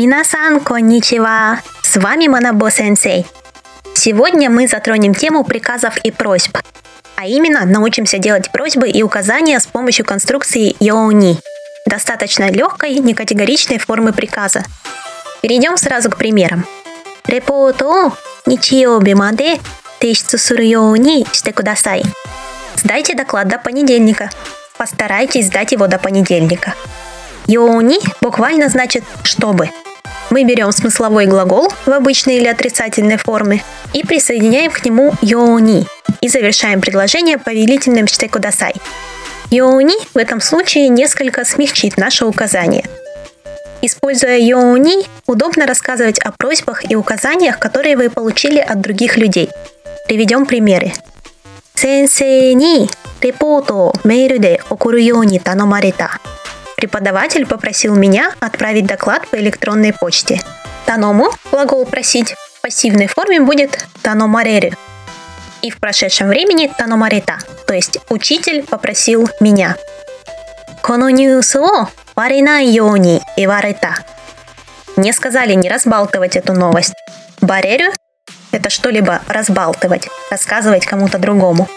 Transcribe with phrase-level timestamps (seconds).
[0.00, 1.60] Минасан, конничева!
[1.82, 3.26] С вами Манабо Сенсей.
[3.92, 6.56] Сегодня мы затронем тему приказов и просьб.
[7.16, 11.36] А именно, научимся делать просьбы и указания с помощью конструкции йоуни.
[11.84, 14.64] Достаточно легкой, некатегоричной формы приказа.
[15.42, 16.64] Перейдем сразу к примерам.
[17.26, 18.12] Репото
[18.46, 19.60] ничиоби маде
[19.98, 22.04] тейшицу суру йоуни шите кудасай.
[22.76, 24.30] Сдайте доклад до понедельника.
[24.78, 26.72] Постарайтесь сдать его до понедельника.
[27.46, 29.68] Йоуни буквально значит «чтобы».
[30.30, 35.86] Мы берем смысловой глагол в обычной или отрицательной форме и присоединяем к нему йоуни
[36.20, 38.74] и завершаем предложение повелительным штекудасай.
[39.50, 42.84] Йоуни в этом случае несколько смягчит наше указание.
[43.82, 49.50] Используя йоуни, удобно рассказывать о просьбах и указаниях, которые вы получили от других людей.
[50.06, 50.92] Приведем примеры.
[51.74, 52.88] Сенсей ни
[53.20, 56.10] репото мейлю де окуру йоуни таномарита.
[56.80, 60.40] Преподаватель попросил меня отправить доклад по электронной почте.
[60.86, 64.72] Таному, глагол «просить», в пассивной форме будет таномарерю.
[65.60, 67.36] И в прошедшем времени таномарита,
[67.66, 69.76] то есть учитель попросил меня.
[70.80, 71.66] Коно ньюсу
[72.14, 73.96] о йони и варета.
[74.96, 76.94] Мне сказали не разбалтывать эту новость.
[77.42, 77.92] Барерю–
[78.52, 81.68] это что-либо разбалтывать, рассказывать кому-то другому.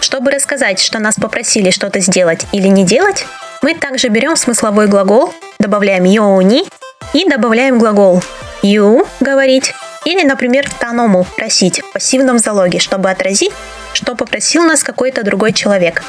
[0.00, 3.26] Чтобы рассказать, что нас попросили что-то сделать или не делать,
[3.64, 6.64] мы также берем смысловой глагол, добавляем йоуни
[7.14, 8.22] и добавляем глагол
[8.60, 9.72] ю– говорить,
[10.04, 13.52] или, например, таному– просить в пассивном залоге, чтобы отразить,
[13.94, 16.02] что попросил нас какой-то другой человек.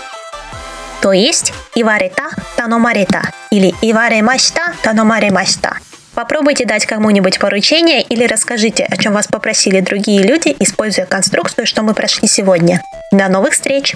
[1.02, 2.24] То есть иварета
[2.58, 5.78] таномарета или иваремашта таномаремашта.
[6.14, 11.84] Попробуйте дать кому-нибудь поручение или расскажите, о чем вас попросили другие люди, используя конструкцию, что
[11.84, 12.82] мы прошли сегодня.
[13.14, 13.96] До новых встреч!